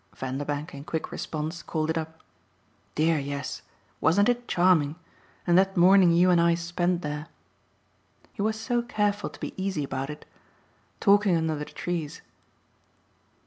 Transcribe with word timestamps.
Vanderbank, 0.15 0.73
in 0.73 0.83
quick 0.83 1.11
response, 1.11 1.61
called 1.61 1.91
it 1.91 1.95
up. 1.95 2.21
"Dear 2.95 3.19
yes 3.19 3.61
wasn't 3.99 4.29
it 4.29 4.47
charming? 4.47 4.95
And 5.45 5.55
that 5.59 5.77
morning 5.77 6.11
you 6.11 6.31
and 6.31 6.41
I 6.41 6.55
spent 6.55 7.03
there" 7.03 7.27
he 8.33 8.41
was 8.41 8.59
so 8.59 8.81
careful 8.81 9.29
to 9.29 9.39
be 9.39 9.53
easy 9.63 9.83
about 9.83 10.09
it 10.09 10.25
"talking 10.99 11.37
under 11.37 11.55
the 11.55 11.65
trees." 11.65 12.23